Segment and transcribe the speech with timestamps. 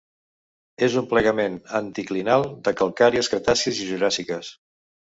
[0.87, 4.55] És un plegament anticlinal de calcàries cretàcies i juràssiques.